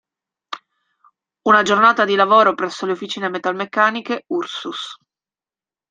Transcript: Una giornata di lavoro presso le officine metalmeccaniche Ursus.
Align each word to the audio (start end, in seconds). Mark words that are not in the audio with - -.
Una 1.43 1.61
giornata 1.61 2.05
di 2.05 2.15
lavoro 2.15 2.55
presso 2.55 2.87
le 2.87 2.93
officine 2.93 3.29
metalmeccaniche 3.29 4.23
Ursus. 4.29 4.97